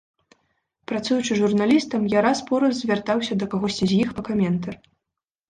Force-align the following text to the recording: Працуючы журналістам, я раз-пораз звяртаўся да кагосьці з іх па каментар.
Працуючы 0.91 1.37
журналістам, 1.41 2.07
я 2.15 2.19
раз-пораз 2.27 2.73
звяртаўся 2.81 3.33
да 3.45 3.51
кагосьці 3.53 3.85
з 3.93 4.01
іх 4.01 4.09
па 4.19 4.27
каментар. 4.33 4.73